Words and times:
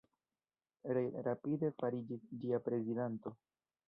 Reid 0.97 1.17
rapide 1.27 1.69
fariĝis 1.81 2.23
ĝia 2.39 2.61
prezidanto. 2.69 3.35